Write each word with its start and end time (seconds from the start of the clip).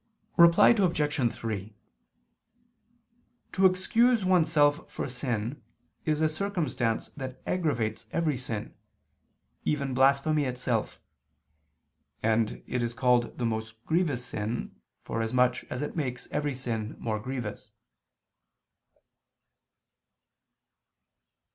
Reply 0.35 0.69
Obj. 0.69 1.31
3: 1.31 1.75
To 3.51 3.65
excuse 3.67 4.25
oneself 4.25 4.89
for 4.91 5.07
sin 5.07 5.61
is 6.05 6.21
a 6.21 6.27
circumstance 6.27 7.09
that 7.09 7.39
aggravates 7.45 8.07
every 8.11 8.35
sin, 8.35 8.73
even 9.63 9.93
blasphemy 9.93 10.45
itself: 10.45 10.99
and 12.23 12.63
it 12.65 12.81
is 12.81 12.95
called 12.95 13.37
the 13.37 13.45
most 13.45 13.85
grievous 13.85 14.25
sin, 14.25 14.75
for 15.03 15.21
as 15.21 15.35
much 15.35 15.65
as 15.65 15.83
it 15.83 15.95
makes 15.95 16.27
every 16.31 16.55
sin 16.55 16.95
more 16.97 17.19
grievous. 17.19 17.69